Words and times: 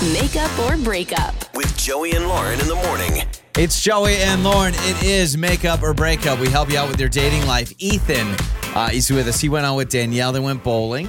Makeup 0.00 0.58
or 0.60 0.78
breakup. 0.78 1.34
With 1.54 1.76
Joey 1.76 2.12
and 2.12 2.26
Lauren 2.26 2.58
in 2.58 2.66
the 2.66 2.74
morning. 2.74 3.22
It's 3.58 3.82
Joey 3.82 4.16
and 4.16 4.42
Lauren. 4.42 4.72
It 4.74 5.02
is 5.02 5.36
makeup 5.36 5.82
or 5.82 5.92
breakup. 5.92 6.38
We 6.38 6.48
help 6.48 6.70
you 6.72 6.78
out 6.78 6.88
with 6.88 6.98
your 6.98 7.10
dating 7.10 7.46
life. 7.46 7.74
Ethan, 7.78 8.34
uh, 8.74 8.88
he's 8.88 9.10
with 9.10 9.28
us. 9.28 9.38
He 9.42 9.50
went 9.50 9.66
out 9.66 9.76
with 9.76 9.90
Danielle. 9.90 10.32
They 10.32 10.40
went 10.40 10.64
bowling. 10.64 11.06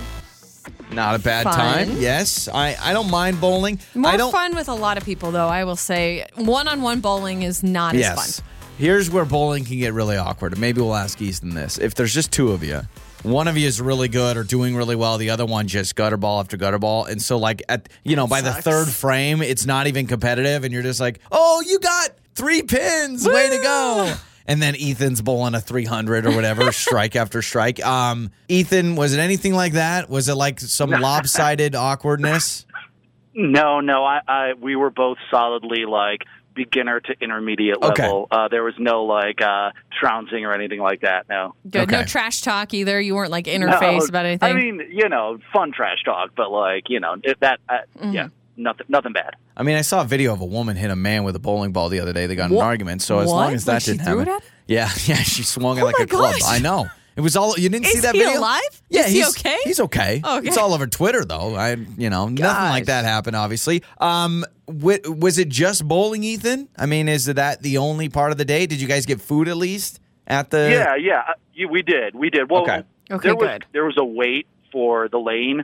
Not 0.92 1.16
a 1.16 1.20
bad 1.20 1.44
Fun. 1.46 1.54
time. 1.54 2.02
Yes, 2.02 2.50
I, 2.50 2.76
I 2.82 2.92
don't 2.92 3.10
mind 3.10 3.40
bowling. 3.40 3.80
More 3.96 4.12
I 4.12 4.18
don't. 4.18 4.30
fun 4.30 4.56
with 4.56 4.68
a 4.68 4.74
lot 4.74 4.98
of 4.98 5.06
people, 5.06 5.32
though. 5.32 5.48
I 5.48 5.64
will 5.64 5.78
say, 5.78 6.26
one-on-one 6.36 7.00
bowling 7.00 7.44
is 7.44 7.64
not 7.64 7.96
as 7.96 8.40
fun. 8.40 8.46
Here's 8.78 9.10
where 9.10 9.24
bowling 9.24 9.64
can 9.64 9.78
get 9.80 9.94
really 9.94 10.18
awkward. 10.18 10.58
Maybe 10.58 10.82
we'll 10.82 10.96
ask 10.96 11.22
Ethan 11.22 11.52
this. 11.52 11.78
If 11.78 11.96
there's 11.96 12.14
just 12.14 12.34
two 12.34 12.52
of 12.52 12.62
you, 12.62 12.82
one 13.24 13.48
of 13.48 13.58
you 13.58 13.68
is 13.68 13.80
really 13.82 14.08
good 14.08 14.38
or 14.38 14.44
doing 14.44 14.76
really 14.76 14.96
well, 14.96 15.18
the 15.18 15.30
other 15.30 15.46
one 15.46 15.68
just 15.68 15.96
gutter 15.96 16.18
ball 16.18 16.40
after 16.40 16.58
gutter 16.58 16.80
ball. 16.80 17.06
And 17.06 17.22
so, 17.22 17.38
like, 17.38 17.62
at 17.70 17.90
you 18.04 18.16
know, 18.16 18.28
by 18.28 18.42
the 18.42 18.54
third 18.54 18.88
frame, 18.88 19.42
it's 19.42 19.66
not 19.66 19.88
even 19.88 20.08
competitive, 20.08 20.64
and 20.64 20.74
you're 20.74 20.84
just 20.84 21.00
like, 21.00 21.20
oh, 21.32 21.64
you 21.66 21.80
got 21.80 22.10
three 22.36 22.64
pins. 22.64 23.28
Way 23.28 23.50
to 23.50 23.62
go. 23.62 24.14
And 24.48 24.62
then 24.62 24.76
Ethan's 24.78 25.22
bowling 25.22 25.54
a 25.56 25.62
300 25.62 26.26
or 26.26 26.32
whatever, 26.32 26.72
strike 26.72 27.16
after 27.16 27.42
strike. 27.42 27.84
Um, 27.86 28.32
Ethan, 28.48 28.96
was 28.96 29.14
it 29.14 29.20
anything 29.20 29.54
like 29.54 29.74
that? 29.74 30.10
Was 30.10 30.28
it 30.28 30.36
like 30.36 30.60
some 30.60 30.90
lopsided 30.90 31.76
awkwardness? 31.76 32.66
No, 33.34 33.80
no. 33.80 34.04
I, 34.04 34.20
I 34.28 34.54
we 34.60 34.76
were 34.76 34.90
both 34.90 35.18
solidly 35.30 35.86
like 35.86 36.24
beginner 36.54 37.00
to 37.00 37.14
intermediate 37.22 37.78
Okay. 37.82 38.04
level. 38.04 38.28
Uh, 38.32 38.48
there 38.48 38.64
was 38.64 38.74
no 38.80 39.04
like 39.06 39.42
uh, 39.42 39.72
trouncing 40.00 40.46
or 40.46 40.54
anything 40.54 40.80
like 40.80 41.02
that. 41.02 41.28
No. 41.30 41.56
Good. 41.70 41.90
No 41.92 42.04
trash 42.04 42.42
talk 42.42 42.74
either. 42.74 43.00
You 43.00 43.16
weren't 43.16 43.32
like 43.32 43.46
interface 43.46 44.00
No, 44.00 44.06
about 44.06 44.26
anything. 44.26 44.50
I 44.50 44.54
mean, 44.54 44.82
you 44.92 45.08
know, 45.10 45.38
fun 45.54 45.72
trash 45.72 46.04
talk, 46.04 46.32
but 46.36 46.52
like 46.52 46.90
you 46.90 47.00
know, 47.00 47.16
if 47.24 47.40
that 47.40 47.60
uh, 47.70 47.78
Mm-hmm. 47.98 48.12
yeah, 48.14 48.28
nothing, 48.58 48.86
nothing 48.90 49.14
bad. 49.14 49.36
I 49.56 49.64
mean, 49.64 49.76
I 49.78 49.82
saw 49.82 50.02
a 50.02 50.06
video 50.06 50.34
of 50.34 50.42
a 50.42 50.46
woman 50.46 50.76
hit 50.78 50.90
a 50.92 50.96
man 50.96 51.24
with 51.24 51.36
a 51.36 51.40
bowling 51.40 51.72
ball 51.72 51.90
the 51.90 52.00
other 52.00 52.14
day. 52.14 52.26
They 52.26 52.36
got 52.36 52.50
in 52.50 52.56
What? 52.56 52.64
an 52.64 52.68
argument. 52.68 53.02
So 53.02 53.20
as 53.20 53.30
long 53.30 53.54
as 53.54 53.66
that 53.66 53.74
Like 53.74 53.84
didn't 53.84 54.02
threw 54.06 54.20
happen, 54.20 54.34
it 54.34 54.38
at 54.38 54.44
yeah, 54.68 54.90
yeah, 55.06 55.16
she 55.24 55.44
swung 55.44 55.78
it 55.78 55.84
like 55.84 55.96
my 56.00 56.04
a 56.04 56.08
club. 56.08 56.36
I 56.46 56.60
know. 56.60 56.90
It 57.22 57.24
was 57.24 57.36
all 57.36 57.54
you 57.56 57.70
didn't 57.70 57.86
see 57.86 58.00
that 58.00 58.16
he 58.16 58.24
video. 58.24 58.40
alive? 58.40 58.62
Yeah, 58.90 59.02
Is 59.02 59.12
he 59.12 59.18
he's 59.20 59.30
okay? 59.38 59.58
He's 59.64 59.80
okay. 59.80 60.22
Okay. 60.26 60.48
It's 60.48 60.58
all 60.58 60.74
over 60.74 60.88
Twitter 60.88 61.24
though. 61.24 61.54
I, 61.56 61.74
you 61.76 62.10
know, 62.10 62.28
nothing 62.30 62.70
like 62.70 62.86
that 62.86 63.06
happened. 63.06 63.36
Obviously. 63.36 63.84
Um, 64.00 64.44
wi- 64.68 65.02
was 65.08 65.38
it 65.38 65.48
just 65.50 65.88
bowling, 65.88 66.24
Ethan? 66.24 66.68
I 66.76 66.88
mean, 66.88 67.08
is 67.08 67.26
that 67.26 67.62
the 67.62 67.78
only 67.78 68.10
part 68.10 68.32
of 68.32 68.40
the 68.40 68.46
day? 68.46 68.66
Did 68.66 68.82
you 68.82 68.88
guys 68.88 69.06
get 69.06 69.22
food 69.22 69.48
at 69.48 69.56
least 69.58 70.00
at 70.26 70.50
the? 70.50 70.70
yeah, 70.72 70.96
yeah, 70.96 71.20
uh, 71.30 71.34
you, 71.54 71.68
we 71.70 71.84
did, 71.84 72.16
we 72.16 72.32
did. 72.32 72.50
Well, 72.50 72.64
Okay. 72.64 72.84
Okay, 73.12 73.28
there 73.28 73.36
was 73.36 73.48
good. 73.50 73.66
there 73.74 73.86
was 73.86 73.98
a 74.00 74.06
wait 74.06 74.48
for 74.72 75.08
the 75.10 75.20
lane, 75.20 75.64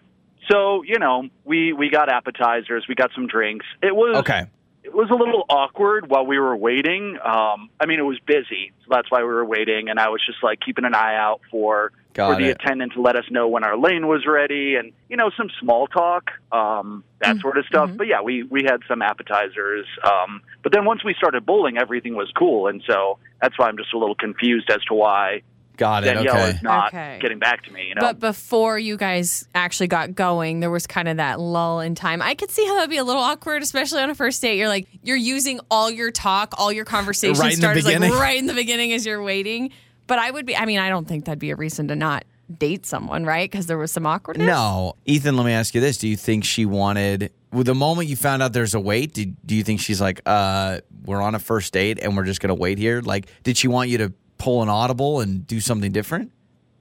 so 0.51 0.83
you 0.83 0.99
know, 0.99 1.27
we 1.43 1.73
we 1.73 1.89
got 1.89 2.07
appetizers, 2.09 2.85
we 2.87 2.93
got 2.93 3.09
some 3.15 3.25
drinks. 3.25 3.65
It 3.81 3.95
was 3.95 4.17
Okay. 4.17 4.45
It 4.87 4.95
was 4.95 5.09
a 5.09 5.15
little 5.15 5.43
awkward 5.49 6.09
while 6.09 6.25
we 6.25 6.39
were 6.39 6.55
waiting. 6.55 7.17
Um, 7.23 7.69
I 7.77 7.85
mean, 7.85 7.99
it 7.99 8.03
was 8.03 8.19
busy, 8.25 8.71
so 8.79 8.87
that's 8.89 9.11
why 9.11 9.19
we 9.19 9.25
were 9.25 9.43
waiting. 9.43 9.89
And 9.89 9.99
I 9.99 10.07
was 10.07 10.21
just 10.25 10.41
like 10.41 10.59
keeping 10.65 10.85
an 10.85 10.95
eye 10.95 11.15
out 11.17 11.41
for 11.51 11.91
Got 12.13 12.35
for 12.35 12.41
the 12.41 12.49
it. 12.49 12.57
attendant 12.61 12.93
to 12.93 13.01
let 13.01 13.17
us 13.17 13.25
know 13.29 13.49
when 13.49 13.65
our 13.65 13.77
lane 13.77 14.07
was 14.07 14.25
ready, 14.25 14.75
and 14.75 14.93
you 15.09 15.17
know, 15.17 15.29
some 15.35 15.49
small 15.59 15.87
talk, 15.87 16.31
um, 16.53 17.03
that 17.19 17.37
sort 17.39 17.57
of 17.57 17.65
stuff. 17.65 17.91
But 17.95 18.07
yeah, 18.07 18.21
we 18.21 18.43
we 18.43 18.63
had 18.63 18.79
some 18.87 19.01
appetizers. 19.01 19.85
Um, 20.03 20.41
but 20.63 20.71
then 20.71 20.85
once 20.85 21.03
we 21.03 21.13
started 21.15 21.45
bowling, 21.45 21.77
everything 21.77 22.15
was 22.15 22.31
cool, 22.37 22.67
and 22.67 22.81
so 22.87 23.19
that's 23.41 23.59
why 23.59 23.67
I'm 23.67 23.77
just 23.77 23.93
a 23.93 23.97
little 23.97 24.15
confused 24.15 24.69
as 24.71 24.81
to 24.85 24.93
why 24.93 25.41
Got 25.77 26.03
it. 26.03 26.13
Danielle 26.15 26.35
Okay. 26.35 26.49
is 26.49 26.63
not 26.63 26.87
Okay. 26.93 27.19
getting 27.21 27.39
back 27.39 27.63
to 27.65 27.71
me. 27.71 27.87
You 27.89 27.95
know, 27.95 28.01
But 28.01 28.19
before 28.19 28.77
you 28.79 28.97
guys 28.97 29.47
actually 29.55 29.87
got 29.87 30.15
going, 30.15 30.59
there 30.59 30.69
was 30.71 30.87
kind 30.87 31.07
of 31.07 31.17
that 31.17 31.39
lull 31.39 31.79
in 31.79 31.95
time. 31.95 32.21
I 32.21 32.33
could 32.35 32.51
see 32.51 32.65
how 32.65 32.75
that'd 32.75 32.89
be 32.89 32.97
a 32.97 33.03
little 33.03 33.21
awkward, 33.21 33.61
especially 33.61 34.01
on 34.01 34.09
a 34.09 34.15
first 34.15 34.41
date. 34.41 34.57
You're 34.57 34.67
like, 34.67 34.87
you're 35.03 35.15
using 35.15 35.59
all 35.71 35.89
your 35.91 36.11
talk, 36.11 36.53
all 36.57 36.71
your 36.71 36.85
conversation 36.85 37.39
Right 37.39 37.53
in 37.53 37.59
the 37.59 37.61
starters 37.61 37.85
like 37.85 37.95
beginning. 37.95 38.17
right 38.19 38.37
in 38.39 38.47
the 38.47 38.53
beginning 38.55 38.91
as 38.93 39.05
you're 39.05 39.21
waiting. 39.23 39.71
But 40.07 40.19
I 40.19 40.31
would 40.31 40.45
be, 40.45 40.55
I 40.57 40.65
mean, 40.65 40.79
I 40.79 40.89
don't 40.89 41.07
think 41.07 41.25
that'd 41.25 41.37
be 41.39 41.51
a 41.51 41.55
reason 41.55 41.87
to 41.89 41.95
not 41.95 42.23
date 42.57 42.85
someone, 42.85 43.25
right? 43.25 43.49
Because 43.51 43.65
there 43.67 43.77
was 43.77 43.91
some 43.91 44.05
awkwardness. 44.07 44.47
No, 44.47 44.95
Ethan. 45.05 45.35
Let 45.35 45.45
me 45.45 45.51
ask 45.51 45.75
you 45.75 45.81
this: 45.81 45.97
Do 45.97 46.07
you 46.07 46.15
think 46.15 46.45
she 46.45 46.65
wanted? 46.65 47.31
With 47.51 47.67
the 47.67 47.75
moment 47.75 48.07
you 48.09 48.15
found 48.15 48.41
out 48.41 48.53
there's 48.53 48.73
a 48.73 48.79
wait, 48.79 49.13
did, 49.13 49.35
do 49.45 49.53
you 49.55 49.63
think 49.63 49.79
she's 49.79 49.99
like, 50.01 50.21
uh, 50.25 50.79
we're 51.05 51.21
on 51.21 51.35
a 51.35 51.39
first 51.39 51.71
date 51.73 51.99
and 52.01 52.15
we're 52.15 52.23
just 52.25 52.39
gonna 52.41 52.55
wait 52.55 52.77
here? 52.77 53.01
Like, 53.01 53.27
did 53.43 53.57
she 53.57 53.67
want 53.67 53.89
you 53.89 53.97
to 53.99 54.13
pull 54.37 54.61
an 54.63 54.69
audible 54.69 55.19
and 55.21 55.45
do 55.47 55.59
something 55.59 55.91
different? 55.91 56.31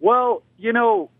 Well, 0.00 0.42
you 0.58 0.72
know, 0.72 1.10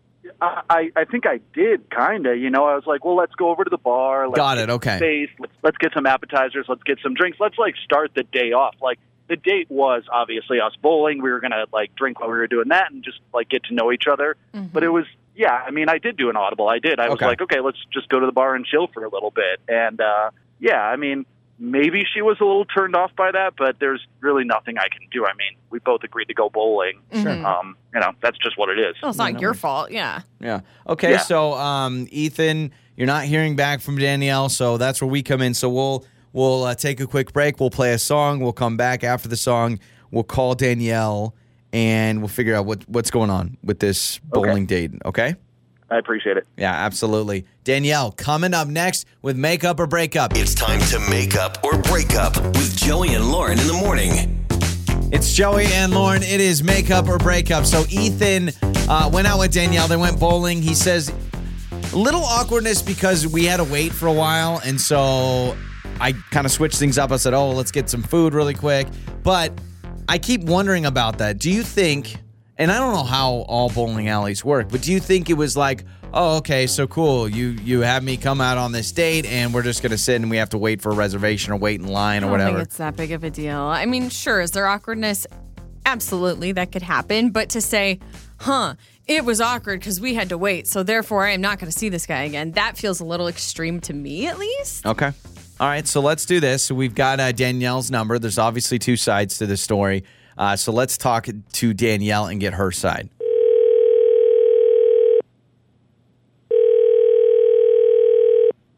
I, 0.41 0.61
I 0.69 0.91
I 0.95 1.05
think 1.05 1.25
I 1.25 1.39
did 1.53 1.89
kind 1.89 2.25
of. 2.27 2.37
You 2.37 2.49
know, 2.49 2.65
I 2.65 2.75
was 2.75 2.85
like, 2.85 3.03
well, 3.05 3.15
let's 3.15 3.33
go 3.35 3.49
over 3.49 3.63
to 3.63 3.69
the 3.69 3.77
bar. 3.77 4.27
Let's 4.27 4.37
Got 4.37 4.57
it, 4.57 4.69
okay. 4.69 4.97
Space. 4.97 5.29
Let's, 5.39 5.53
let's 5.63 5.77
get 5.77 5.93
some 5.93 6.05
appetizers. 6.05 6.65
Let's 6.67 6.83
get 6.83 6.99
some 7.01 7.13
drinks. 7.13 7.39
Let's 7.39 7.57
like 7.57 7.75
start 7.83 8.11
the 8.15 8.23
day 8.23 8.51
off. 8.53 8.75
Like 8.81 8.99
the 9.27 9.35
date 9.35 9.69
was 9.69 10.03
obviously 10.11 10.59
us 10.61 10.73
bowling. 10.81 11.21
We 11.21 11.31
were 11.31 11.39
gonna 11.39 11.65
like 11.73 11.95
drink 11.95 12.19
while 12.19 12.29
we 12.29 12.37
were 12.37 12.47
doing 12.47 12.69
that 12.69 12.91
and 12.91 13.03
just 13.03 13.19
like 13.33 13.49
get 13.49 13.63
to 13.65 13.73
know 13.73 13.91
each 13.91 14.07
other. 14.07 14.35
But 14.53 14.83
it 14.83 14.89
was. 14.89 15.05
Yeah, 15.35 15.53
I 15.53 15.69
mean, 15.69 15.87
I 15.87 15.99
did 15.99 16.17
do 16.17 16.31
an 16.31 16.35
audible. 16.35 16.67
I 16.67 16.79
did. 16.79 16.99
I 16.99 17.09
was 17.09 17.17
Okay. 17.17 17.27
like, 17.27 17.41
okay, 17.41 17.59
let's 17.59 17.77
just 17.93 18.09
go 18.09 18.19
to 18.19 18.25
the 18.25 18.31
bar 18.31 18.55
and 18.55 18.65
chill 18.65 18.87
for 18.87 19.03
a 19.05 19.09
little 19.09 19.29
bit. 19.29 19.59
And 19.67 20.01
uh, 20.01 20.31
yeah, 20.59 20.81
I 20.81 20.95
mean, 20.95 21.27
maybe 21.59 22.03
she 22.13 22.21
was 22.21 22.37
a 22.39 22.43
little 22.43 22.65
turned 22.65 22.95
off 22.95 23.11
by 23.15 23.31
that, 23.31 23.53
but 23.57 23.77
there's 23.79 24.05
really 24.21 24.43
nothing 24.43 24.77
I 24.77 24.87
can 24.89 25.07
do. 25.11 25.25
I 25.25 25.33
mean, 25.33 25.57
we 25.69 25.79
both 25.79 26.03
agreed 26.03 26.25
to 26.29 26.33
go 26.33 26.49
bowling. 26.49 26.99
Mhm. 27.13 27.43
Um, 27.43 27.75
you 27.93 27.99
know, 27.99 28.11
that's 28.21 28.37
just 28.37 28.57
what 28.57 28.69
it 28.69 28.79
is. 28.79 28.95
Well, 29.01 29.09
it's 29.09 29.17
not 29.17 29.39
your 29.39 29.53
fault. 29.53 29.91
Yeah. 29.91 30.21
Yeah. 30.39 30.61
Okay. 30.87 31.11
Yeah. 31.11 31.17
So, 31.19 31.53
um, 31.53 32.07
Ethan, 32.11 32.71
you're 32.95 33.07
not 33.07 33.25
hearing 33.25 33.55
back 33.55 33.81
from 33.81 33.97
Danielle, 33.97 34.49
so 34.49 34.77
that's 34.77 35.01
where 35.01 35.09
we 35.09 35.23
come 35.23 35.41
in. 35.41 35.53
So 35.53 35.69
we'll 35.69 36.05
we'll 36.33 36.63
uh, 36.65 36.75
take 36.75 36.99
a 36.99 37.07
quick 37.07 37.33
break. 37.33 37.59
We'll 37.59 37.69
play 37.71 37.93
a 37.93 37.97
song. 37.99 38.39
We'll 38.39 38.53
come 38.53 38.77
back 38.77 39.03
after 39.03 39.27
the 39.27 39.37
song. 39.37 39.79
We'll 40.11 40.23
call 40.23 40.55
Danielle 40.55 41.33
and 41.73 42.19
we'll 42.19 42.27
figure 42.29 42.55
out 42.55 42.65
what 42.65 42.87
what's 42.87 43.11
going 43.11 43.29
on 43.29 43.57
with 43.63 43.79
this 43.79 44.19
bowling 44.19 44.65
date. 44.67 44.91
Okay. 45.05 45.35
I 45.89 45.97
appreciate 45.97 46.37
it. 46.37 46.45
Yeah, 46.57 46.73
absolutely. 46.73 47.45
Danielle 47.63 48.11
coming 48.11 48.53
up 48.53 48.67
next 48.67 49.05
with 49.21 49.37
makeup 49.37 49.79
or 49.79 49.87
breakup. 49.87 50.35
It's 50.35 50.53
time 50.53 50.81
to 50.81 50.99
make 51.09 51.35
up 51.35 51.63
or 51.63 51.77
break 51.81 52.15
up 52.15 52.35
with 52.35 52.75
Joey 52.75 53.13
and 53.13 53.31
Lauren 53.31 53.57
in 53.59 53.67
the 53.67 53.73
morning. 53.73 54.45
It's 55.09 55.33
Joey 55.33 55.67
and 55.67 55.93
Lauren. 55.93 56.23
It 56.23 56.41
is 56.41 56.61
makeup 56.61 57.07
or 57.07 57.17
breakup. 57.17 57.65
So 57.65 57.85
Ethan 57.89 58.51
uh, 58.89 59.09
went 59.13 59.27
out 59.27 59.39
with 59.39 59.53
Danielle. 59.53 59.87
They 59.87 59.95
went 59.95 60.19
bowling. 60.19 60.61
He 60.61 60.73
says 60.73 61.13
a 61.93 61.95
little 61.95 62.23
awkwardness 62.23 62.81
because 62.81 63.25
we 63.25 63.45
had 63.45 63.57
to 63.57 63.63
wait 63.63 63.93
for 63.93 64.07
a 64.07 64.13
while, 64.13 64.59
and 64.65 64.79
so 64.79 65.55
I 66.01 66.11
kind 66.31 66.45
of 66.45 66.51
switched 66.51 66.77
things 66.77 66.97
up. 66.97 67.13
I 67.13 67.17
said, 67.17 67.33
"Oh, 67.33 67.51
let's 67.51 67.71
get 67.71 67.89
some 67.89 68.03
food 68.03 68.33
really 68.33 68.53
quick." 68.53 68.87
But 69.23 69.57
I 70.09 70.17
keep 70.17 70.43
wondering 70.43 70.85
about 70.85 71.19
that. 71.19 71.37
Do 71.37 71.49
you 71.49 71.63
think? 71.63 72.17
And 72.59 72.71
I 72.71 72.79
don't 72.79 72.93
know 72.93 73.03
how 73.03 73.45
all 73.47 73.69
bowling 73.69 74.07
alleys 74.07 74.43
work, 74.43 74.69
but 74.69 74.81
do 74.81 74.91
you 74.91 74.99
think 74.99 75.29
it 75.29 75.35
was 75.35 75.55
like, 75.55 75.83
oh, 76.13 76.37
okay, 76.37 76.65
so 76.65 76.87
cool. 76.87 77.29
You 77.29 77.49
you 77.49 77.81
have 77.81 78.03
me 78.03 78.17
come 78.17 78.41
out 78.41 78.57
on 78.57 78.71
this 78.71 78.91
date, 78.91 79.25
and 79.27 79.53
we're 79.53 79.61
just 79.63 79.83
gonna 79.83 79.97
sit 79.97 80.15
and 80.15 80.29
we 80.31 80.37
have 80.37 80.49
to 80.49 80.57
wait 80.57 80.81
for 80.81 80.91
a 80.91 80.95
reservation 80.95 81.53
or 81.53 81.57
wait 81.57 81.79
in 81.79 81.87
line 81.87 82.23
or 82.23 82.27
I 82.27 82.29
don't 82.29 82.31
whatever. 82.31 82.57
think 82.57 82.67
it's 82.67 82.77
that 82.77 82.95
big 82.95 83.11
of 83.11 83.23
a 83.23 83.29
deal. 83.29 83.59
I 83.59 83.85
mean, 83.85 84.09
sure, 84.09 84.41
is 84.41 84.51
there 84.51 84.65
awkwardness? 84.65 85.27
Absolutely, 85.85 86.51
that 86.53 86.71
could 86.71 86.81
happen. 86.81 87.29
But 87.29 87.49
to 87.49 87.61
say, 87.61 87.99
huh, 88.39 88.73
it 89.05 89.23
was 89.23 89.39
awkward 89.39 89.79
because 89.79 90.01
we 90.01 90.15
had 90.15 90.29
to 90.29 90.37
wait, 90.37 90.67
so 90.67 90.83
therefore 90.83 91.25
I 91.25 91.31
am 91.31 91.41
not 91.41 91.59
to 91.59 91.71
see 91.71 91.89
this 91.89 92.05
guy 92.05 92.23
again, 92.23 92.51
that 92.53 92.77
feels 92.77 92.99
a 92.99 93.05
little 93.05 93.27
extreme 93.27 93.79
to 93.81 93.93
me, 93.93 94.27
at 94.27 94.37
least. 94.39 94.85
Okay. 94.85 95.11
All 95.59 95.67
right. 95.67 95.87
So 95.87 96.01
let's 96.01 96.25
do 96.25 96.39
this. 96.39 96.63
So 96.63 96.75
we've 96.75 96.93
got 96.93 97.19
uh, 97.19 97.31
Danielle's 97.31 97.89
number. 97.89 98.19
There's 98.19 98.37
obviously 98.37 98.77
two 98.79 98.95
sides 98.97 99.37
to 99.39 99.45
the 99.45 99.57
story. 99.57 100.03
Uh, 100.37 100.55
so 100.55 100.71
let's 100.71 100.97
talk 100.97 101.27
to 101.53 101.73
Danielle 101.73 102.27
and 102.27 102.39
get 102.39 102.53
her 102.53 102.71
side. 102.71 103.09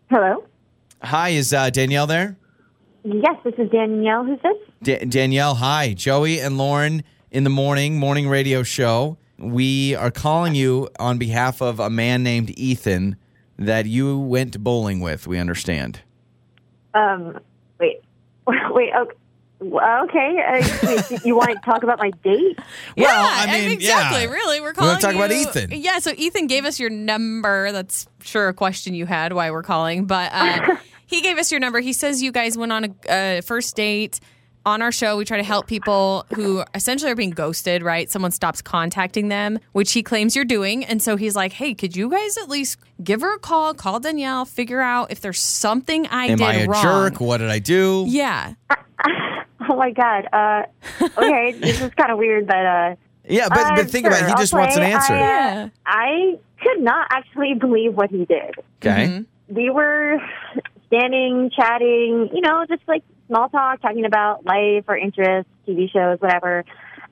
Hello. 0.09 0.43
Hi, 1.03 1.29
is 1.29 1.53
uh, 1.53 1.69
Danielle 1.69 2.07
there? 2.07 2.35
Yes, 3.03 3.35
this 3.43 3.53
is 3.57 3.69
Danielle. 3.69 4.23
Who's 4.25 4.39
this? 4.41 4.57
Da- 4.83 5.05
Danielle, 5.05 5.55
hi. 5.55 5.93
Joey 5.93 6.39
and 6.39 6.57
Lauren 6.57 7.03
in 7.31 7.43
the 7.43 7.49
morning, 7.49 7.97
morning 7.99 8.27
radio 8.27 8.63
show. 8.63 9.17
We 9.37 9.95
are 9.95 10.11
calling 10.11 10.55
you 10.55 10.89
on 10.99 11.17
behalf 11.17 11.61
of 11.61 11.79
a 11.79 11.89
man 11.89 12.23
named 12.23 12.57
Ethan 12.57 13.15
that 13.57 13.85
you 13.85 14.17
went 14.19 14.61
bowling 14.63 14.99
with, 14.99 15.27
we 15.27 15.37
understand. 15.37 16.01
Um, 16.93 17.39
wait, 17.79 18.01
wait. 18.47 18.91
Okay. 18.97 19.15
Okay. 19.61 20.37
Uh, 20.47 21.17
you 21.25 21.35
want 21.35 21.49
to 21.49 21.59
talk 21.65 21.83
about 21.83 21.99
my 21.99 22.11
date? 22.23 22.59
Well, 22.97 23.07
yeah, 23.07 23.53
I 23.53 23.59
mean, 23.59 23.71
exactly. 23.71 24.23
yeah. 24.23 24.29
Really, 24.29 24.59
we're 24.59 24.73
calling. 24.73 24.89
wanna 24.91 25.01
talk 25.01 25.15
about 25.15 25.31
Ethan. 25.31 25.71
Yeah, 25.71 25.99
so 25.99 26.11
Ethan 26.17 26.47
gave 26.47 26.65
us 26.65 26.79
your 26.79 26.89
number. 26.89 27.71
That's 27.71 28.07
sure 28.21 28.49
a 28.49 28.53
question 28.53 28.93
you 28.93 29.05
had 29.05 29.31
why 29.31 29.51
we're 29.51 29.63
calling, 29.63 30.05
but 30.05 30.31
uh, 30.33 30.75
he 31.05 31.21
gave 31.21 31.37
us 31.37 31.51
your 31.51 31.59
number. 31.59 31.79
He 31.79 31.93
says 31.93 32.21
you 32.21 32.31
guys 32.31 32.57
went 32.57 32.71
on 32.73 32.85
a 33.07 33.11
uh, 33.11 33.41
first 33.41 33.75
date 33.75 34.19
on 34.65 34.81
our 34.81 34.91
show, 34.91 35.17
we 35.17 35.25
try 35.25 35.37
to 35.37 35.43
help 35.43 35.67
people 35.67 36.25
who 36.35 36.63
essentially 36.75 37.11
are 37.11 37.15
being 37.15 37.29
ghosted, 37.31 37.81
right? 37.81 38.09
Someone 38.09 38.31
stops 38.31 38.61
contacting 38.61 39.29
them, 39.29 39.59
which 39.71 39.93
he 39.93 40.03
claims 40.03 40.35
you're 40.35 40.45
doing. 40.45 40.83
And 40.85 41.01
so 41.01 41.15
he's 41.15 41.35
like, 41.35 41.53
hey, 41.53 41.73
could 41.73 41.95
you 41.95 42.09
guys 42.09 42.37
at 42.37 42.49
least 42.49 42.77
give 43.03 43.21
her 43.21 43.35
a 43.35 43.39
call, 43.39 43.73
call 43.73 43.99
Danielle, 43.99 44.45
figure 44.45 44.81
out 44.81 45.11
if 45.11 45.21
there's 45.21 45.39
something 45.39 46.07
I 46.07 46.25
Am 46.27 46.37
did 46.37 46.45
I 46.47 46.53
a 46.55 46.67
wrong. 46.67 46.83
jerk? 46.83 47.21
What 47.21 47.37
did 47.37 47.49
I 47.49 47.59
do? 47.59 48.05
Yeah. 48.07 48.53
Oh 49.69 49.75
my 49.75 49.91
god. 49.91 50.27
Uh, 50.33 50.63
okay, 51.17 51.51
this 51.59 51.79
is 51.81 51.93
kind 51.93 52.11
of 52.11 52.17
weird, 52.17 52.47
but 52.47 52.65
uh, 52.65 52.95
Yeah, 53.27 53.49
but, 53.49 53.59
uh, 53.59 53.75
but 53.75 53.89
think 53.89 54.07
about 54.07 54.23
it. 54.23 54.27
He 54.29 54.35
just 54.35 54.53
I'll 54.53 54.61
wants 54.61 54.75
an 54.77 54.83
answer. 54.83 55.13
I, 55.13 55.17
uh, 55.17 55.19
Yeah. 55.19 55.69
I 55.85 56.39
could 56.61 56.81
not 56.81 57.07
actually 57.11 57.53
believe 57.53 57.93
what 57.95 58.09
he 58.09 58.25
did. 58.25 58.55
okay. 58.81 59.23
We 59.47 59.69
were 59.69 60.17
standing, 60.87 61.51
chatting, 61.55 62.29
you 62.33 62.41
know, 62.41 62.65
just 62.67 62.81
like 62.87 63.03
small 63.27 63.49
talk, 63.49 63.81
talking 63.81 64.05
about 64.05 64.45
life 64.45 64.85
or 64.87 64.97
interests, 64.97 65.51
TV 65.67 65.89
shows, 65.91 66.19
whatever. 66.19 66.65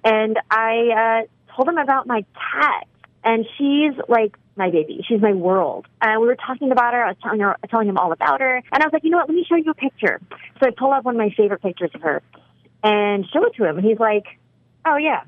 And 0.03 0.37
I 0.49 1.23
uh, 1.23 1.53
told 1.55 1.67
him 1.69 1.77
about 1.77 2.07
my 2.07 2.25
cat, 2.33 2.87
and 3.23 3.45
she's 3.57 3.93
like 4.07 4.35
my 4.55 4.69
baby. 4.71 5.03
She's 5.07 5.21
my 5.21 5.33
world. 5.33 5.85
And 6.01 6.19
we 6.21 6.27
were 6.27 6.35
talking 6.35 6.71
about 6.71 6.93
her. 6.93 7.03
I 7.03 7.09
was 7.09 7.17
telling 7.21 7.39
her, 7.41 7.55
telling 7.69 7.87
him 7.87 7.97
all 7.97 8.11
about 8.11 8.41
her, 8.41 8.57
and 8.71 8.83
I 8.83 8.85
was 8.85 8.93
like, 8.93 9.03
you 9.03 9.11
know 9.11 9.17
what? 9.17 9.29
Let 9.29 9.35
me 9.35 9.45
show 9.47 9.55
you 9.55 9.71
a 9.71 9.75
picture. 9.75 10.19
So 10.59 10.67
I 10.67 10.71
pull 10.75 10.91
up 10.91 11.03
one 11.05 11.15
of 11.15 11.19
my 11.19 11.31
favorite 11.37 11.61
pictures 11.61 11.91
of 11.93 12.01
her 12.01 12.21
and 12.83 13.25
show 13.31 13.43
it 13.45 13.53
to 13.55 13.65
him, 13.65 13.77
and 13.77 13.85
he's 13.85 13.99
like, 13.99 14.25
oh 14.85 14.97
yeah. 14.97 15.21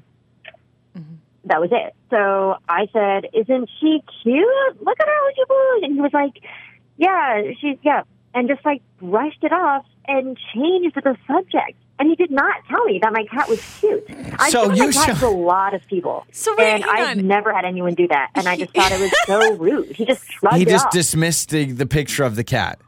Mm-hmm. 0.98 1.16
That 1.46 1.62
was 1.62 1.70
it. 1.72 1.94
So 2.10 2.58
I 2.68 2.88
said, 2.94 3.28
"Isn't 3.34 3.70
she 3.80 4.04
cute? 4.24 4.82
Look 4.84 5.00
at 5.00 5.08
her, 5.08 5.24
would 5.26 5.38
you 5.38 5.46
believe?" 5.48 5.84
And 5.84 5.94
he 5.96 6.02
was 6.02 6.14
like, 6.14 6.34
"Yeah, 6.98 7.42
she's 7.60 7.78
yeah," 7.84 8.04
and 8.34 8.48
just 8.48 8.64
like 8.66 8.82
brushed 9.00 9.44
it 9.44 9.54
off 9.54 9.86
and 10.08 10.38
changed 10.54 10.96
the 10.96 11.16
subject. 11.28 11.78
And 12.00 12.08
he 12.10 12.16
did 12.16 12.32
not 12.32 12.56
tell 12.70 12.86
me 12.86 13.00
that 13.02 13.12
my 13.12 13.26
cat 13.26 13.50
was 13.50 13.60
cute. 13.82 14.06
I 14.40 14.50
So 14.50 14.68
showed 14.68 14.78
you 14.78 14.86
my 14.88 14.92
cat 14.94 15.18
show- 15.18 15.28
to 15.28 15.28
a 15.28 15.38
lot 15.38 15.74
of 15.74 15.86
people, 15.88 16.26
So 16.32 16.56
wait, 16.58 16.76
and 16.76 16.86
I've 16.86 17.18
on. 17.18 17.28
never 17.28 17.54
had 17.54 17.66
anyone 17.66 17.94
do 17.94 18.08
that. 18.08 18.30
And 18.36 18.48
I 18.48 18.56
just 18.56 18.74
thought 18.74 18.92
it 18.94 19.02
was 19.02 19.12
so 19.26 19.56
rude. 19.58 19.92
He 19.98 20.06
just 20.06 20.26
shrugged 20.32 20.56
He 20.56 20.62
it 20.64 20.70
just 20.70 20.86
off. 20.86 20.92
dismissed 20.94 21.50
the, 21.50 21.72
the 21.74 21.86
picture 21.86 22.24
of 22.24 22.38
the 22.38 22.46
cat. 22.46 22.80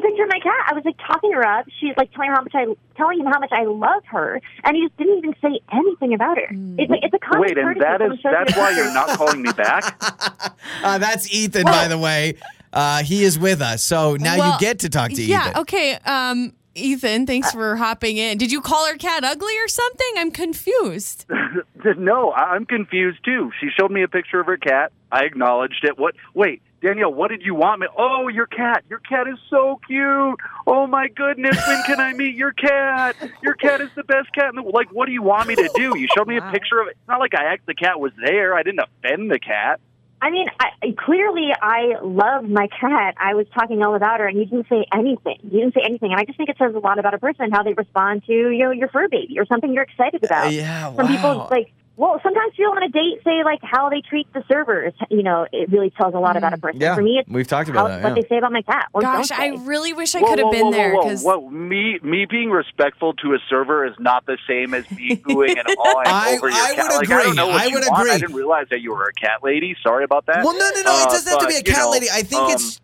The 0.00 0.08
picture 0.08 0.22
of 0.24 0.28
my 0.30 0.40
cat. 0.40 0.66
I 0.70 0.74
was 0.74 0.84
like 0.84 0.96
talking 1.06 1.32
her 1.32 1.44
up. 1.44 1.66
She's 1.80 1.94
like 1.96 2.12
telling 2.12 2.30
her 2.30 2.36
how 2.36 2.42
much 2.42 2.54
I 2.54 2.66
telling 2.96 3.20
him 3.20 3.26
how 3.26 3.38
much 3.38 3.52
I 3.52 3.64
love 3.64 4.04
her, 4.06 4.40
and 4.64 4.76
he 4.76 4.84
just 4.86 4.96
didn't 4.96 5.18
even 5.18 5.34
say 5.42 5.60
anything 5.72 6.14
about 6.14 6.36
her. 6.38 6.48
It's 6.78 6.90
like 6.90 7.00
it's 7.02 7.14
a 7.14 7.18
common 7.18 7.42
Wait, 7.42 7.58
and 7.58 7.66
courtesy 7.66 7.80
that 7.80 8.00
when 8.00 8.12
is 8.12 8.20
someone 8.22 8.36
shows 8.46 8.54
that's 8.54 8.58
why 8.58 8.70
you're 8.76 8.94
not 8.94 9.08
calling 9.16 9.42
me 9.42 9.52
back. 9.52 10.54
Uh, 10.82 10.98
that's 10.98 11.32
Ethan, 11.32 11.64
by 11.64 11.88
the 11.88 11.98
way. 11.98 12.34
Uh, 12.72 13.02
he 13.02 13.24
is 13.24 13.38
with 13.38 13.60
us. 13.60 13.82
So 13.82 14.16
now 14.16 14.36
Well, 14.38 14.52
you 14.52 14.58
get 14.60 14.80
to 14.80 14.88
talk 14.88 15.10
to 15.12 15.22
yeah, 15.22 15.48
Ethan. 15.50 15.60
okay. 15.62 15.94
Um, 16.04 16.52
Ethan, 16.74 17.26
thanks 17.26 17.50
for 17.50 17.74
hopping 17.76 18.16
in. 18.16 18.38
Did 18.38 18.52
you 18.52 18.60
call 18.60 18.86
her 18.86 18.96
cat 18.96 19.24
ugly 19.24 19.58
or 19.58 19.66
something? 19.68 20.06
I'm 20.16 20.30
confused. 20.30 21.24
no, 21.98 22.32
I'm 22.32 22.66
confused 22.66 23.18
too. 23.24 23.50
She 23.60 23.68
showed 23.78 23.90
me 23.90 24.02
a 24.02 24.08
picture 24.08 24.40
of 24.40 24.46
her 24.46 24.56
cat. 24.56 24.92
I 25.10 25.24
acknowledged 25.24 25.84
it. 25.84 25.98
What? 25.98 26.14
Wait, 26.34 26.62
Danielle, 26.82 27.12
what 27.12 27.30
did 27.30 27.42
you 27.42 27.54
want 27.54 27.80
me? 27.80 27.88
Oh, 27.96 28.28
your 28.28 28.46
cat. 28.46 28.84
Your 28.88 29.00
cat 29.00 29.26
is 29.26 29.38
so 29.50 29.80
cute. 29.86 30.38
Oh 30.66 30.86
my 30.86 31.08
goodness, 31.08 31.56
when 31.66 31.82
can 31.84 32.00
I 32.00 32.12
meet 32.12 32.36
your 32.36 32.52
cat? 32.52 33.16
Your 33.42 33.54
cat 33.54 33.80
is 33.80 33.90
the 33.96 34.04
best 34.04 34.32
cat 34.34 34.50
in 34.50 34.56
the 34.56 34.62
like. 34.62 34.92
What 34.92 35.06
do 35.06 35.12
you 35.12 35.22
want 35.22 35.48
me 35.48 35.56
to 35.56 35.70
do? 35.74 35.98
You 35.98 36.06
showed 36.16 36.28
me 36.28 36.36
a 36.36 36.52
picture 36.52 36.80
of 36.80 36.88
it. 36.88 36.96
It's 36.98 37.08
not 37.08 37.20
like 37.20 37.34
I 37.34 37.52
asked 37.52 37.66
the 37.66 37.74
cat 37.74 37.98
was 37.98 38.12
there. 38.22 38.54
I 38.54 38.62
didn't 38.62 38.80
offend 38.80 39.30
the 39.30 39.38
cat. 39.38 39.80
I 40.20 40.30
mean, 40.30 40.48
I, 40.58 40.94
clearly 40.98 41.50
I 41.60 41.94
love 42.02 42.44
my 42.44 42.68
cat. 42.80 43.14
I 43.18 43.34
was 43.34 43.46
talking 43.54 43.82
all 43.82 43.94
about 43.94 44.20
her, 44.20 44.26
and 44.26 44.36
you 44.36 44.46
didn't 44.46 44.66
say 44.68 44.84
anything. 44.92 45.38
You 45.44 45.60
didn't 45.60 45.74
say 45.74 45.82
anything, 45.84 46.10
and 46.10 46.20
I 46.20 46.24
just 46.24 46.36
think 46.36 46.48
it 46.48 46.56
says 46.58 46.74
a 46.74 46.78
lot 46.78 46.98
about 46.98 47.14
a 47.14 47.18
person 47.18 47.50
how 47.52 47.62
they 47.62 47.74
respond 47.74 48.24
to 48.26 48.32
you 48.32 48.64
know 48.64 48.70
your 48.72 48.88
fur 48.88 49.08
baby 49.08 49.38
or 49.38 49.46
something 49.46 49.72
you're 49.72 49.84
excited 49.84 50.24
about. 50.24 50.46
Uh, 50.46 50.50
yeah, 50.50 50.94
Some 50.94 51.06
wow. 51.06 51.06
people 51.06 51.48
like. 51.50 51.72
Well, 51.98 52.20
sometimes 52.22 52.52
people 52.54 52.70
on 52.70 52.82
a 52.84 52.88
date 52.88 53.24
say 53.24 53.42
like 53.44 53.58
how 53.60 53.88
they 53.90 54.00
treat 54.08 54.32
the 54.32 54.44
servers. 54.46 54.92
You 55.10 55.24
know, 55.24 55.48
it 55.52 55.68
really 55.72 55.90
tells 55.90 56.14
a 56.14 56.20
lot 56.20 56.36
about 56.36 56.54
a 56.54 56.56
person. 56.56 56.80
Yeah, 56.80 56.94
For 56.94 57.02
me, 57.02 57.18
it's 57.18 57.28
we've 57.28 57.48
talked 57.48 57.68
how, 57.70 57.86
about 57.86 57.88
that, 57.88 58.02
what 58.04 58.14
they 58.14 58.28
say 58.28 58.38
about 58.38 58.52
my 58.52 58.62
cat. 58.62 58.86
Or 58.92 59.00
Gosh, 59.00 59.30
don't 59.30 59.40
I 59.40 59.56
say. 59.56 59.62
really 59.64 59.92
wish 59.92 60.14
I 60.14 60.20
could 60.20 60.38
have 60.38 60.52
been 60.52 60.66
whoa, 60.66 60.70
there 60.70 60.94
whoa, 60.94 61.02
because 61.02 61.24
whoa, 61.24 61.38
whoa. 61.40 61.50
Me, 61.50 61.98
me 62.04 62.24
being 62.24 62.50
respectful 62.50 63.14
to 63.14 63.34
a 63.34 63.38
server 63.50 63.84
is 63.84 63.94
not 63.98 64.26
the 64.26 64.38
same 64.48 64.74
as 64.74 64.88
me 64.92 65.16
gooing 65.24 65.58
and 65.58 65.66
awing 65.76 66.06
I- 66.06 66.36
over 66.36 66.48
your 66.48 66.56
I 66.56 66.74
cat. 66.76 66.76
would 66.76 66.76
like, 66.76 67.10
I 67.10 67.14
agree. 67.14 67.24
don't 67.24 67.34
know 67.36 67.46
what 67.48 67.60
I 67.62 67.64
you 67.66 67.74
would 67.74 67.84
want. 67.88 68.00
agree. 68.00 68.12
I 68.12 68.18
didn't 68.18 68.36
realize 68.36 68.66
that 68.70 68.80
you 68.80 68.92
were 68.94 69.08
a 69.08 69.12
cat 69.14 69.42
lady. 69.42 69.74
Sorry 69.82 70.04
about 70.04 70.26
that. 70.26 70.44
Well, 70.44 70.56
no, 70.56 70.70
no, 70.76 70.82
no. 70.82 70.92
Uh, 70.92 71.02
it 71.02 71.10
doesn't 71.10 71.28
have 71.28 71.40
to 71.40 71.46
but, 71.46 71.48
be 71.48 71.54
a 71.54 71.58
you 71.58 71.64
cat 71.64 71.78
know, 71.78 71.90
lady. 71.90 72.06
I 72.12 72.22
think 72.22 72.42
um, 72.42 72.52
it's 72.52 72.80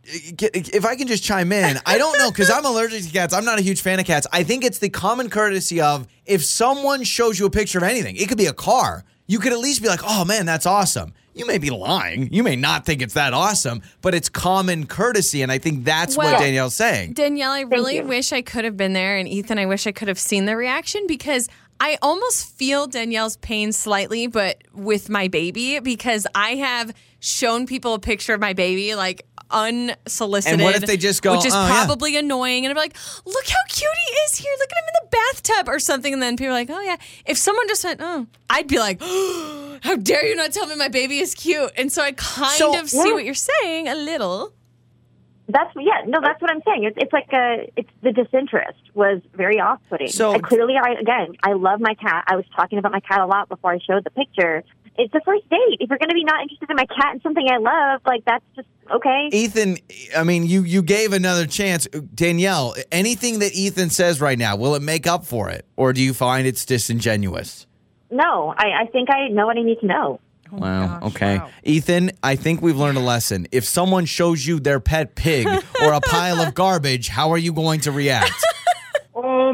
if 0.74 0.84
I 0.84 0.96
can 0.96 1.06
just 1.06 1.22
chime 1.22 1.52
in. 1.52 1.78
I 1.86 1.98
don't 1.98 2.18
know 2.18 2.32
because 2.32 2.50
I'm 2.50 2.64
allergic 2.64 3.04
to 3.04 3.10
cats. 3.10 3.32
I'm 3.32 3.44
not 3.44 3.60
a 3.60 3.62
huge 3.62 3.80
fan 3.80 4.00
of 4.00 4.06
cats. 4.06 4.26
I 4.32 4.42
think 4.42 4.64
it's 4.64 4.78
the 4.78 4.88
common 4.88 5.30
courtesy 5.30 5.80
of 5.80 6.08
if 6.26 6.44
someone 6.44 7.04
shows 7.04 7.38
you 7.38 7.46
a 7.46 7.50
picture 7.50 7.78
of 7.78 7.84
anything, 7.84 8.16
it 8.16 8.28
could 8.28 8.38
be 8.38 8.46
a 8.46 8.52
car. 8.52 9.04
You 9.26 9.38
could 9.38 9.52
at 9.52 9.58
least 9.58 9.82
be 9.82 9.88
like, 9.88 10.00
"Oh 10.04 10.24
man, 10.24 10.46
that's 10.46 10.66
awesome." 10.66 11.14
You 11.34 11.46
may 11.46 11.58
be 11.58 11.70
lying. 11.70 12.32
You 12.32 12.44
may 12.44 12.54
not 12.54 12.86
think 12.86 13.02
it's 13.02 13.14
that 13.14 13.34
awesome, 13.34 13.82
but 14.02 14.14
it's 14.14 14.28
common 14.28 14.86
courtesy, 14.86 15.42
and 15.42 15.50
I 15.50 15.58
think 15.58 15.84
that's 15.84 16.16
what 16.16 16.38
Danielle's 16.38 16.74
saying. 16.74 17.14
Danielle, 17.14 17.50
I 17.50 17.62
really 17.62 17.96
you. 17.96 18.04
wish 18.04 18.32
I 18.32 18.40
could 18.40 18.64
have 18.64 18.76
been 18.76 18.92
there, 18.92 19.16
and 19.16 19.26
Ethan, 19.26 19.58
I 19.58 19.66
wish 19.66 19.86
I 19.86 19.92
could 19.92 20.06
have 20.06 20.18
seen 20.18 20.44
the 20.44 20.56
reaction 20.56 21.06
because 21.08 21.48
I 21.80 21.98
almost 22.02 22.46
feel 22.46 22.86
Danielle's 22.86 23.36
pain 23.38 23.72
slightly, 23.72 24.28
but 24.28 24.62
with 24.72 25.10
my 25.10 25.26
baby 25.26 25.80
because 25.80 26.26
I 26.34 26.54
have 26.56 26.94
shown 27.18 27.66
people 27.66 27.94
a 27.94 27.98
picture 27.98 28.34
of 28.34 28.40
my 28.40 28.52
baby 28.52 28.94
like 28.94 29.26
unsolicited. 29.54 30.54
And 30.60 30.62
what 30.62 30.74
if 30.76 30.86
they 30.86 30.96
just 30.96 31.22
go, 31.22 31.36
which 31.36 31.46
is 31.46 31.54
"Oh, 31.54 31.66
yeah." 31.66 31.84
probably 31.86 32.16
annoying, 32.16 32.64
and 32.66 32.70
I'm 32.70 32.76
like, 32.76 32.96
look 33.24 33.46
how 33.46 33.60
cute 33.68 33.90
he 34.06 34.12
is 34.26 34.34
here. 34.36 34.52
Look 34.58 34.70
at 34.72 34.78
him 34.78 34.84
in 34.88 34.94
the 35.02 35.16
bathtub 35.16 35.68
or 35.68 35.78
something, 35.78 36.12
and 36.12 36.22
then 36.22 36.36
people 36.36 36.50
are 36.50 36.58
like, 36.58 36.70
oh 36.70 36.80
yeah. 36.80 36.96
If 37.26 37.38
someone 37.38 37.66
just 37.68 37.84
went, 37.84 38.00
oh, 38.02 38.26
I'd 38.50 38.66
be 38.68 38.78
like, 38.78 39.00
how 39.82 39.96
dare 39.96 40.26
you 40.26 40.34
not 40.36 40.52
tell 40.52 40.66
me 40.66 40.76
my 40.76 40.88
baby 40.88 41.18
is 41.18 41.34
cute? 41.34 41.70
And 41.76 41.90
so 41.92 42.02
I 42.02 42.12
kind 42.12 42.52
So- 42.52 42.78
of 42.78 42.90
see 42.90 43.08
Yeah. 43.08 43.14
what 43.14 43.24
you're 43.24 43.34
saying 43.34 43.88
a 43.88 43.94
little. 43.94 44.52
That's 45.46 45.70
yeah, 45.76 46.02
no, 46.06 46.20
that's 46.22 46.40
what 46.40 46.50
I'm 46.50 46.62
saying. 46.66 46.84
It's 46.84 46.96
it's 46.98 47.12
like 47.12 47.30
a 47.34 47.70
it's 47.76 47.90
the 48.02 48.12
disinterest 48.12 48.78
was 48.94 49.20
very 49.34 49.60
off-putting. 49.60 50.08
So- 50.08 50.32
And 50.32 50.42
clearly, 50.42 50.74
I 50.82 50.92
again, 50.98 51.36
I 51.42 51.52
love 51.52 51.80
my 51.80 51.92
cat. 51.94 52.24
I 52.26 52.36
was 52.36 52.46
talking 52.56 52.78
about 52.78 52.92
my 52.92 53.00
cat 53.00 53.20
a 53.20 53.26
lot 53.26 53.50
before 53.50 53.70
I 53.72 53.78
showed 53.78 54.04
the 54.04 54.10
picture. 54.10 54.64
It's 54.96 55.12
the 55.12 55.20
first 55.24 55.48
date. 55.50 55.78
If 55.80 55.90
you're 55.90 55.98
going 55.98 56.08
to 56.08 56.14
be 56.14 56.24
not 56.24 56.42
interested 56.42 56.70
in 56.70 56.76
my 56.76 56.86
cat 56.86 57.12
and 57.12 57.22
something 57.22 57.46
I 57.50 57.56
love, 57.56 58.00
like 58.06 58.24
that's 58.24 58.44
just 58.54 58.68
okay. 58.90 59.28
Ethan, 59.32 59.78
I 60.16 60.22
mean, 60.22 60.46
you 60.46 60.62
you 60.62 60.82
gave 60.82 61.12
another 61.12 61.46
chance. 61.46 61.86
Danielle, 62.14 62.74
anything 62.92 63.40
that 63.40 63.54
Ethan 63.54 63.90
says 63.90 64.20
right 64.20 64.38
now, 64.38 64.56
will 64.56 64.74
it 64.74 64.82
make 64.82 65.06
up 65.06 65.24
for 65.24 65.50
it, 65.50 65.64
or 65.76 65.92
do 65.92 66.00
you 66.00 66.14
find 66.14 66.46
it's 66.46 66.64
disingenuous? 66.64 67.66
No, 68.10 68.54
I, 68.56 68.82
I 68.82 68.86
think 68.86 69.10
I 69.10 69.28
know 69.28 69.46
what 69.46 69.58
I 69.58 69.62
need 69.62 69.80
to 69.80 69.86
know. 69.86 70.20
Oh 70.52 70.58
wow. 70.58 70.86
gosh, 70.86 71.14
okay. 71.14 71.38
wow. 71.38 71.50
Ethan, 71.64 72.12
I 72.22 72.36
think 72.36 72.62
we've 72.62 72.76
learned 72.76 72.98
a 72.98 73.00
lesson. 73.00 73.48
If 73.50 73.64
someone 73.64 74.04
shows 74.04 74.46
you 74.46 74.60
their 74.60 74.78
pet 74.78 75.16
pig 75.16 75.46
or 75.82 75.92
a 75.92 76.00
pile 76.00 76.40
of 76.40 76.54
garbage, 76.54 77.08
how 77.08 77.30
are 77.30 77.38
you 77.38 77.52
going 77.52 77.80
to 77.80 77.92
react? 77.92 78.44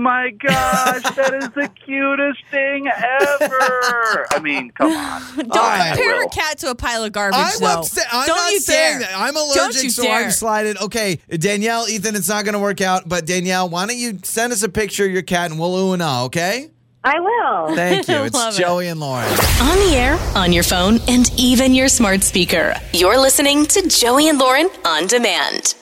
Oh 0.01 0.03
my 0.03 0.31
gosh, 0.31 1.03
that 1.15 1.35
is 1.35 1.51
the 1.51 1.69
cutest 1.85 2.43
thing 2.51 2.89
ever. 2.89 4.27
I 4.31 4.41
mean, 4.43 4.71
come 4.71 4.93
on. 4.93 5.21
Don't 5.37 5.51
All 5.51 5.59
right. 5.59 5.95
compare 5.95 6.15
I 6.15 6.17
a 6.17 6.21
will. 6.21 6.29
cat 6.31 6.57
to 6.61 6.71
a 6.71 6.75
pile 6.75 7.05
of 7.05 7.13
garbage, 7.13 7.39
I'm, 7.39 7.61
though. 7.61 7.81
upset. 7.81 8.07
I'm 8.11 8.27
Don't 8.27 8.37
not 8.39 8.51
you 8.51 8.61
saying 8.61 9.01
dare. 9.01 9.09
that. 9.11 9.19
I'm 9.19 9.37
allergic, 9.37 9.83
you 9.83 9.91
so 9.91 10.05
dare. 10.05 10.25
I'm 10.25 10.31
slided. 10.31 10.79
Okay, 10.81 11.19
Danielle, 11.29 11.87
Ethan, 11.87 12.17
it's 12.17 12.31
not 12.31 12.47
going 12.47 12.55
to 12.55 12.59
work 12.61 12.81
out. 12.81 13.11
But 13.11 13.27
Danielle, 13.27 13.69
why 13.69 13.87
don't 13.87 13.99
you 13.99 14.19
send 14.23 14.55
us 14.55 14.63
a 14.63 14.71
picture 14.71 15.05
of 15.05 15.11
your 15.11 15.21
cat 15.21 15.51
and 15.51 15.61
we'll 15.61 15.77
ooh 15.77 15.93
and 15.93 16.03
ah, 16.03 16.25
okay? 16.25 16.71
I 17.05 17.21
will. 17.21 17.75
Thank 17.77 18.09
you. 18.09 18.15
It's 18.25 18.35
Love 18.35 18.55
it. 18.55 18.59
Joey 18.59 18.89
and 18.89 19.01
Lauren. 19.01 19.29
On 19.29 19.79
the 19.87 19.95
air, 19.97 20.19
on 20.35 20.51
your 20.55 20.63
phone, 20.65 20.99
and 21.09 21.31
even 21.39 21.75
your 21.75 21.89
smart 21.89 22.23
speaker. 22.23 22.75
You're 22.95 23.19
listening 23.19 23.67
to 23.67 23.87
Joey 23.87 24.29
and 24.31 24.39
Lauren 24.39 24.71
on 24.87 25.07
demand. 25.07 25.75